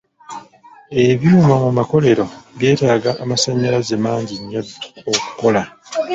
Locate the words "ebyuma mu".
1.05-1.69